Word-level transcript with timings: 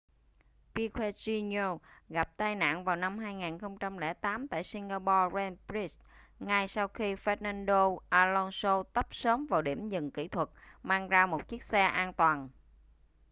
piquet 0.75 1.15
jr 1.15 1.75
gặp 2.09 2.37
tai 2.37 2.55
nạn 2.55 2.83
vào 2.83 2.95
năm 2.95 3.17
2008 3.19 4.47
tại 4.47 4.63
singapore 4.63 5.29
grand 5.31 5.57
prix 5.67 5.93
ngay 6.39 6.67
sau 6.67 6.87
khi 6.87 7.15
fernando 7.15 7.97
alonso 8.09 8.83
tấp 8.83 9.07
sớm 9.15 9.45
vào 9.45 9.61
điểm 9.61 9.89
dừng 9.89 10.11
kỹ 10.11 10.27
thuật 10.27 10.49
mang 10.83 11.09
ra 11.09 11.25
một 11.25 11.47
chiếc 11.47 11.63
xe 11.63 11.81
an 11.81 12.13
toàn 12.13 12.49